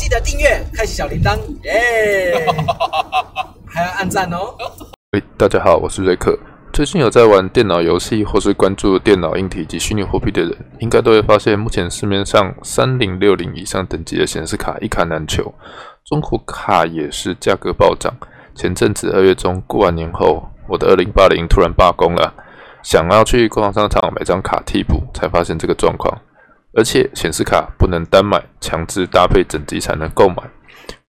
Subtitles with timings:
[0.00, 2.46] 记得订阅，开启小铃铛，耶！
[3.66, 4.56] 还要按赞哦。
[5.12, 6.38] 喂，大家好，我是瑞克。
[6.72, 15.52] 最近有在玩电脑游戏或是关注电脑硬体及虚拟货币的人，应该都会发现，目前市面上三零六零以上等级的显示卡一卡难求，
[16.06, 18.10] 中古卡也是价格暴涨。
[18.54, 22.32] 前阵子二月中过完年后，我的二零八零突然罢工了，
[22.82, 26.18] 想要去逛商场买张卡替补，才发现这个状况。
[26.74, 30.42] 而且显示卡不能单买，强制搭配整机才能购买。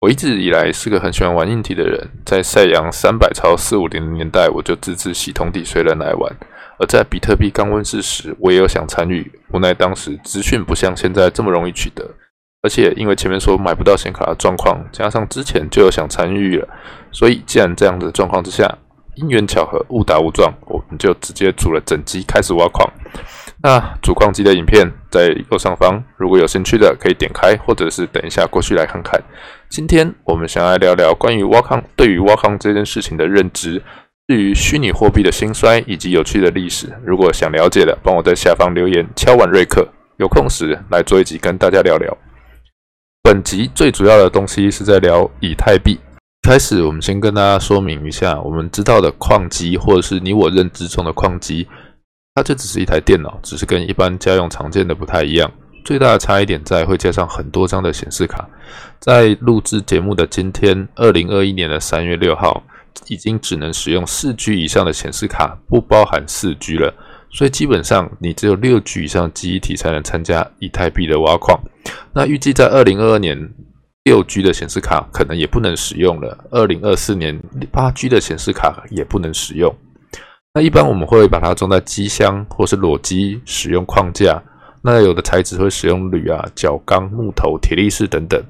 [0.00, 6.32] 我一直以来是个很喜欢玩硬体的人，在赛扬三百超四五零年代，我就自制系统底虽然来玩；
[6.78, 12.08] 而在比特币刚问世时，我也有想参与，无奈当时资讯不像现在这么容易取得，
[12.62, 16.68] 而且因为前面说买不到显卡的状况，加上之前就有想参与了，
[17.10, 18.72] 所以既然这样的状况之下，
[19.20, 22.88] 因缘巧合，误打误撞，我们就直接组了整机开始挖矿。
[23.60, 29.20] 那主矿机的影片在右上方，如果有兴趣的可以点开，或者是等一下过去来看看。
[29.68, 33.82] 今天我们想来聊聊关于挖矿对于挖矿这件事情的认知，
[34.28, 36.88] 对于虚拟货币的兴衰以及有趣的历史。
[37.04, 39.88] 如果想了解的，帮我在下方留言，敲完瑞克，
[40.18, 42.16] 有空时来做一集跟大家聊聊。
[43.22, 45.98] 本集最主要的东西是在聊以太币。
[46.48, 51.68] 开始，我们先跟大家说明一下，我们知道的矿机，或者是你我认知中的矿机。
[52.34, 55.52] 它就只是一台电脑，只是跟一般家用常见的不太一样。
[55.84, 58.48] 最大的差异点在会加上很多张的显示卡。
[58.98, 62.62] 在录制节目的今天，二零二一年的三月六号，
[63.08, 66.94] 已经只能使用四 G 以上的显示卡，不包含四 G 了。
[67.30, 71.60] 所以基本上你只有六 G 以上记忆体才能参加以太币的挖矿。
[72.14, 73.52] 那预计在二零二二年，
[74.08, 76.46] 六 G 的显示卡可能也不能使用了。
[76.50, 77.38] 二零二四年，
[77.70, 79.74] 八 G 的显示卡也不能使用。
[80.54, 84.42] 那一般我们会把它装在机箱或是裸机，使用框架。
[84.80, 88.42] 那有的材质会使用铝啊、角钢、木头、铁力士等等。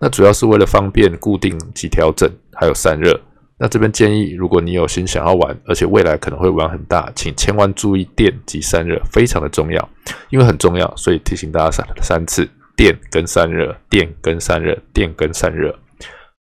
[0.00, 3.20] 那主要是为了方便固定及调整，还有散热。
[3.56, 9.88] 那这边建议，如果你有心想要玩，而且未来可能会玩很大，请千万注意电及散热，非常的重要。
[10.30, 15.78] 因为很重要，所以提醒大家三三次：电跟散热，电跟散热，电跟散热。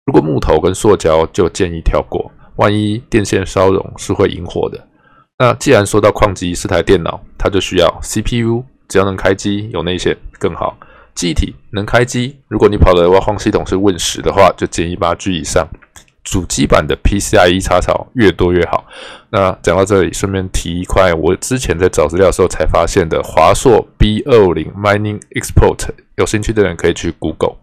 [0.06, 4.88] 如果木头跟塑胶，就建议跳过，万一电线烧熔是会引火的。
[5.38, 10.76] 那既然说到矿机是台电脑，它就需要 CPU，只要能开机有内线更好。
[11.14, 15.68] 记忆体能开机，如果你跑的挖矿系统是 Win 十的话，就建议八 G 以上。
[16.24, 18.84] 主机版的 PCIe 插槽越多越好。
[19.30, 27.56] 那讲到这里，顺便提一块，我之前在找资料的时候才发现的华硕 B 二五零 Mining Export，有兴趣的人可以去 Google。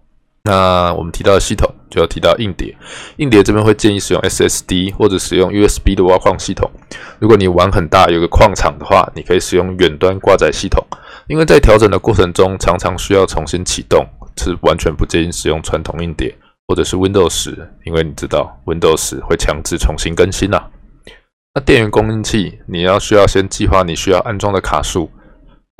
[0.44, 2.76] 那我们提到的系统，就要提到硬碟。
[3.18, 6.72] 硬碟这边会建议使用 SSD 或者使用 USB 的挖矿系统。
[7.20, 10.84] 如果你玩很大，有个矿场的话，你可以使用远端挂载系统。
[11.28, 14.04] 因为在调整的过程中，常常需要重新启动，
[14.38, 16.34] 是完全不建议使用传统硬碟
[16.70, 20.68] 或者是 Windows 十，因为你知道 Windows 十会强制重新更新呐。
[21.56, 25.10] 那电源供应器，你要需要先计划你需要安装的卡数。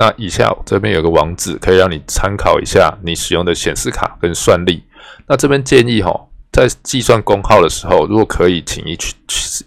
[0.00, 4.82] 那以下这边有个网址，可以让你参考一下你使用的显示卡跟算力。
[5.28, 9.14] 那这边建议哈，在计算功耗的时候，如果可以，请一去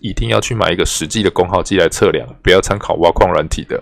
[0.01, 3.81] 一定要去买一个实际的功耗计来测量，不要参考挖矿软体的。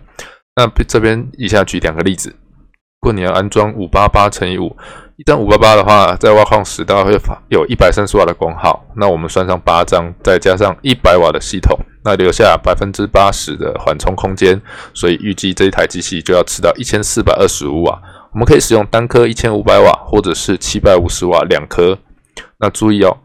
[0.56, 4.78] 那这边以下举两个例子，如果你要安装五八八乘以五，
[5.22, 8.84] 一张五八八的话，在挖矿时大概会发有一百三十瓦的功耗。
[8.96, 11.78] 那我们算上八张，再加上一百瓦的系统。
[12.04, 14.60] 那留下百分之八十的缓冲空间，
[14.96, 18.02] 所以预计这一台机器就要吃到一千四百二十五瓦。
[18.34, 22.00] 我们可以使用单颗一千五百瓦，或者是七百五十瓦两颗。
[22.58, 23.16] 那注意哦，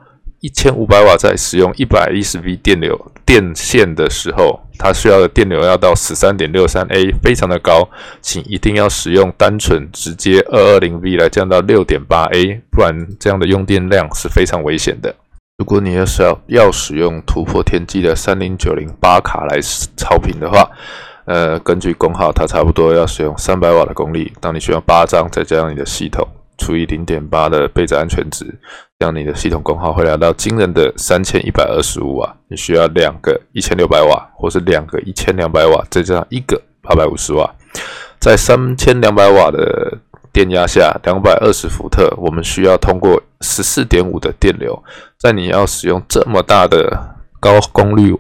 [0.41, 7.89] 一千五百瓦在使用一百一十 V 电流电线的时候，它需要的电流要到十三点六三 A，非常的高，
[8.21, 15.15] 请一定要使用单纯直接二二零 V 来降到六点八 A，不然这样的用电量是非常危险的。
[15.59, 19.59] 如果你要是要要使用突破天际的三零九零八卡来
[19.97, 20.71] 超频的话，
[21.25, 24.31] 呃，根据功耗，它差不多要使用三百瓦的功率。
[24.41, 28.45] 当你需要八张，再加上你的系统除以零点八的备载安全值，
[28.99, 32.37] 这样你的系统功耗会来到惊人的三千一百二十五瓦。
[32.49, 37.55] 你需要两个一千六百瓦，或是两个一千两百瓦，再加上一个八百五十瓦，
[38.19, 39.99] 在三千两百瓦的。
[40.33, 44.85] 电压下两百二十伏特，我们需要通过十四点五的电流。
[45.17, 48.15] 在你要使用这么大的高功率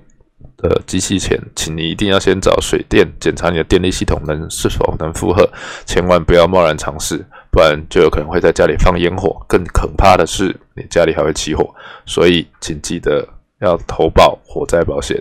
[0.56, 5.46] 的机器前，请你一定要先找水电检查你的电力系统能是否能负荷，
[5.84, 7.22] 千万不要贸然尝试，
[7.56, 9.34] 不然就有可能会在家里放烟火。
[9.48, 11.74] 更可怕的是，你家里还会起火。
[12.04, 13.26] 所以，请记得
[13.62, 15.18] 要投保火灾保险。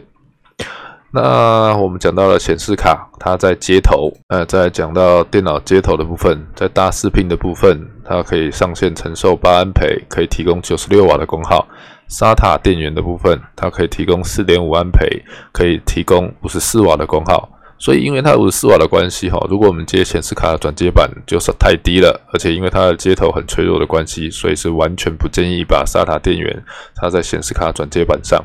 [1.14, 11.66] 那我们讲到了显示卡，它在接头，呃，在讲到电脑接头的部分，在大四 pin 的部分，它可以上线承受八安培，可以提供九十六瓦的功耗。
[12.10, 15.24] SATA 电源的部分，它可以提供四点五安培，
[15.54, 17.50] 可以提供五十四瓦的功耗。
[17.78, 26.64] 所以，因为它五十四瓦的关系，哈，如果我们接显示卡的转接板就是太低了，而且因为它的接头很脆弱的关系，所以是完全不建议把 SATA 电源
[26.96, 28.44] 插在显示卡转接板上。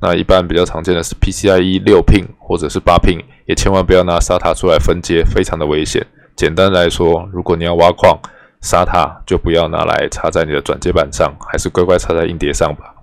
[0.00, 6.06] 那一般比较常见的是 PCIe 六 pin 或者是八 pin，也千万不要拿 SATA 出来分接，非常的危险。
[6.34, 8.18] 简单来说，如果你要挖矿
[8.62, 12.94] ，SATA 就不要拿来插在你的转接板上，还是乖乖插在硬碟上吧。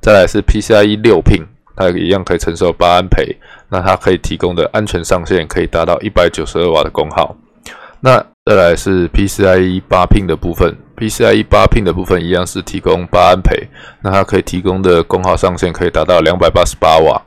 [0.00, 1.44] 再来是 PCIe 六 pin，
[1.78, 3.36] 它一样可以承受八安培，
[3.68, 7.36] 那它可以提供的安全上限可以达到一百九十二瓦的功耗。
[8.00, 13.68] 那再来是 PCIe 八 pin 的部分，PCIe 八 pin 的部分一样是提供八安培，
[14.02, 17.22] 那它可以提供的功耗上限可以达到两百八十八瓦。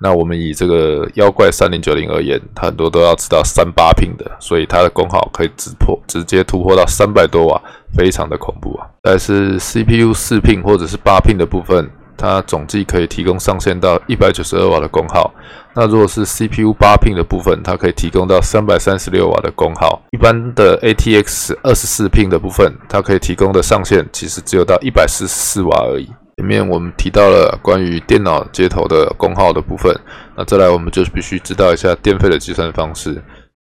[0.00, 7.62] 那我们以这个妖怪三零九零而言，它很多都要知道三八 pin 的，所以它的功耗可以直破，直接突破到三百多瓦，
[7.96, 8.88] 非常的恐怖啊。
[9.04, 11.88] 再是 CPU 四 pin 或者是八 pin 的部分。
[12.22, 15.34] 它总计可以提供上限到一百九十二瓦的功耗。
[15.74, 20.00] 那如果是 CPU 八 pin 的部分，它可以提供到三百三十六瓦的功耗。
[20.12, 26.08] 一般的 ATX 二十四 pin 的部分，它可以提供的上限其实只有到一百四十四瓦而已。
[26.36, 29.92] 前面我们提到了关于电脑接头的功耗的部分，
[30.36, 33.14] 那再来我们就必须知道一下电费的计算方式。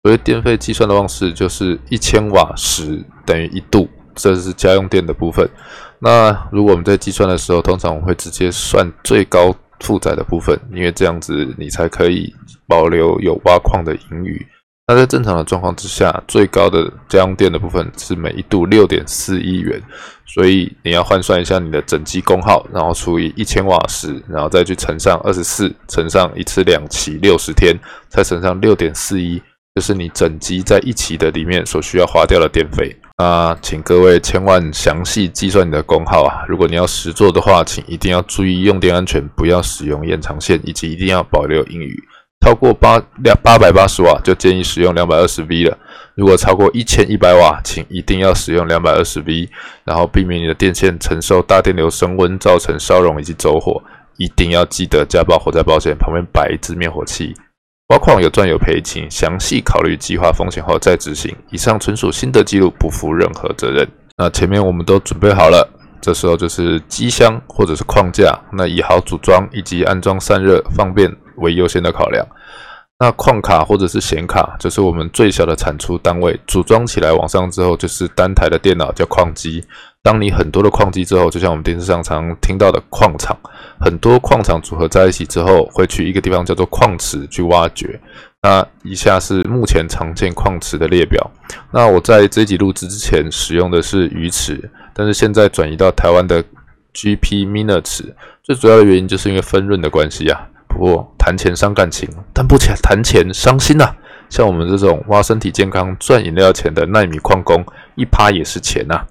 [0.03, 5.49] 所谓电费计算的方式，就是一千瓦时等于一度，这是家用电的部分。
[6.03, 12.33] 那如果我们在计算的时候，通常我会直接算最高负载的部分，因为这样子你才可以
[12.67, 14.43] 保留有挖矿的盈余。
[14.87, 19.79] 那在正常的状况之下，最高的家用电的部分是每一度六点四亿元，
[20.25, 27.77] 所以你要换算一下你的整机功耗，然后除以一千瓦时，然后再去乘上二十四，乘上一次两期六十天，
[28.09, 29.39] 再乘上六点四一，
[29.75, 32.93] 就是你整机在一期的里面所需要花掉的电费。
[33.17, 36.43] 那请各位千万详细计算你的功耗啊！
[36.47, 41.95] 如果你要实做的话，请一定要注意用电安全，不要使用延长线，以及一定要保留盈余。
[42.43, 45.77] 超过八两八百八十瓦就建议使用两百二十 V 了。
[46.15, 49.47] 如果超过一千一百瓦，请一定要使用两百二十 V，
[49.83, 53.79] 然后避免你的电线承受大电流升温造成烧熔以及走火。
[54.17, 57.35] 一定要记得加保火灾保险，旁边摆一支灭火器。
[57.91, 61.35] 挖矿有赚有赔，请详细考虑计划风险后再执行。
[61.49, 63.85] 以上纯属心得记录，不负任何责任。
[64.17, 72.25] 那前面我们都准备好了，这时候就是机箱或者是框架，那以好组装以及安装散热方便为优先的考量。
[73.01, 79.65] 那矿卡或者是显卡，就是我们最小的产出单位，组装起来往上之后，就是单台的电脑叫矿机。
[80.03, 83.35] 当你很多的矿机之后，就像我们电视上常听到的矿场，
[83.79, 87.99] 很多矿场组合在一起之后，会去一个地方叫做矿池去挖掘。
[88.43, 91.27] 那以下是目前常见矿池的列表。
[91.71, 96.43] 那我在这集录制之前使用的是鱼池，但是现在转移到台湾的
[96.93, 100.49] GP Miner 池，最主要的原因就是因为分润的关系啊。
[100.71, 103.93] 不过谈钱伤感情，但不谈谈钱伤心呐。
[104.29, 107.63] 像我们这种挖身体健康赚饮料钱的奈米矿工，
[107.95, 109.05] 一趴也是钱呐。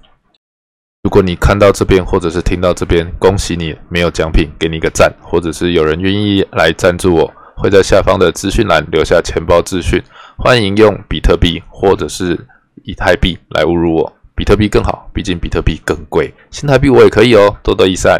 [1.03, 10.01] 如果你看到这边，或者是听到这边，恭喜你没有奖品，给你一个赞，或者是有人愿意来赞助我，会在下方的资讯栏留下钱包资讯，
[10.37, 12.47] 欢迎用比特币或者是
[12.83, 18.19] 以太币来侮辱我，比特币更好，毕竟比特币更贵，新台币我也可以哦，多多益善。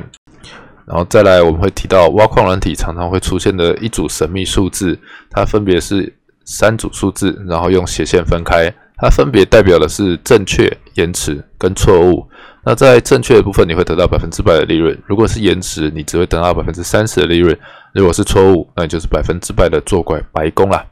[0.92, 12.28] 然后再来，我们会提到挖矿软体常常会出现的一组神秘数字，它分别是三组数字，然后用斜线分开，它分别代表的是正确、延迟跟错误。
[12.66, 17.56] 那在正确的部分，你会得到百分之百的利润；如果是延迟，你只会得到百分之三十的利润；
[17.94, 20.86] 如果是错误，那就是百分之百的做怪白工啦。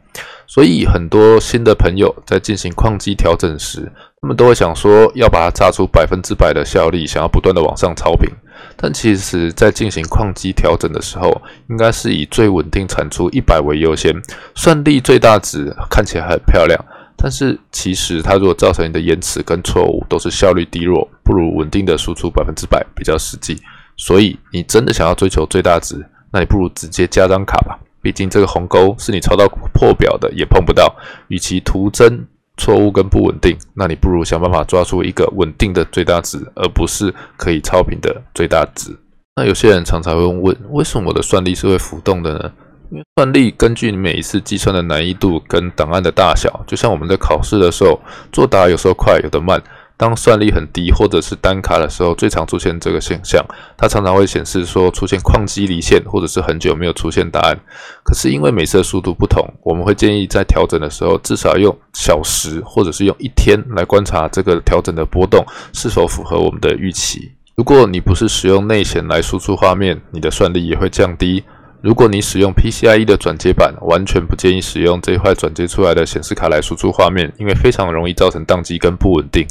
[0.48, 3.92] 所以很多新的朋友在进行矿机调整时，
[4.22, 8.30] 他们都会想说要把它榨出百分之百的效力，想要不断的往上超频。
[8.76, 14.14] 但其实，在进行矿机调整的时候，应该是以最稳定产出一百为优先，
[14.56, 16.80] 算力最大值看起来很漂亮。
[17.22, 23.62] 但是其实它如果造成你的延迟跟错误，都是效率低弱，不如稳定的输出百分之百比较实际。
[23.98, 25.96] 所以你真的想要追求最大值，
[26.32, 27.78] 那你不如直接加张卡吧。
[28.02, 30.96] 毕竟这个红勾是你抄到破表的也碰不到。
[31.28, 32.26] 与其徒增
[32.60, 38.96] 错误跟不稳定，那你不如想办法抓出一个稳定的最大值，而不是可以超频的最大值。
[39.36, 42.52] 那有些人常常会问，为什么我的算力是会浮动的呢？
[42.92, 48.00] 因为算力根据你每一次计算的难易度跟档案的大小，就像我们在考试的时候
[48.32, 49.62] 作答有时候快有的慢，
[50.00, 53.46] 当算力很低或者是单卡的时候，最常出现这个现象。
[53.78, 57.60] 它常常会显示说出现矿机离线，或者是很久没有出现答案。
[58.02, 67.34] 可是因为每次的速度不同，我们会建议在调整的时候，至少用小时或者是用一天来观察这个调整的波动是否符合我们的预期。
[67.56, 71.44] 如果你不是使用内显来输出画面，你的算力也会降低。
[71.82, 79.46] 如果你使用 PCIe 的转接板，完全不建议使用这块转接出来的显示卡来输出画面，因为非常容易造成宕机跟不稳定。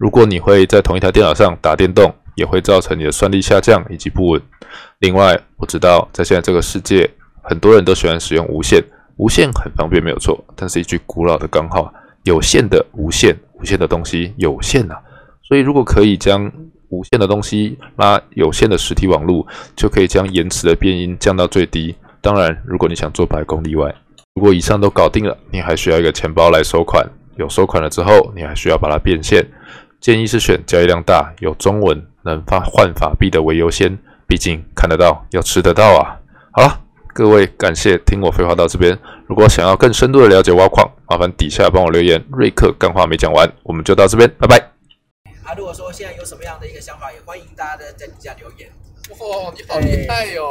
[0.00, 4.40] 如果你会在同一台电脑上打电动，也会造成你的算力下降以及不稳。
[5.00, 7.10] 另外，我知道在现在这个世界，
[7.42, 8.82] 很多人都喜欢使用无线，
[9.16, 11.92] 无线很方便没有错，但是一句古老的钢话：
[12.22, 14.94] 有限的无线，无线的东西有限呐。
[15.42, 16.50] 所以如果可以将
[16.88, 21.94] 无线的东西拉有线的实体网络，就可以将延迟的变音降到最低。
[22.22, 23.94] 当然，如果你想做白工例外，
[24.34, 27.06] 如果以上都搞定了，你还需要一个钱包来收款。
[27.36, 29.46] 有收款了之后，你还需要把它变现。
[30.00, 36.18] 建议是选交易量大、有中文、能发换法币的为优先，毕竟看得到要吃得到啊。
[36.52, 36.80] 好了，
[37.12, 38.98] 各位感谢听我废话到这边。
[39.26, 42.24] 如果想要更深度的了解挖矿，麻烦底下帮我留言。
[42.32, 44.56] 瑞克干话没讲完，我们就到这边，拜拜。
[45.44, 48.70] 啊，如果说现在有什么样的一个想法，也欢迎大家在在底下留言。
[49.10, 50.48] 哇，你好厉害哟！